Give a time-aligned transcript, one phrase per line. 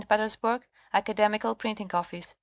[0.09, 0.63] Petersburg,
[0.93, 2.35] Academical printing office, 1823.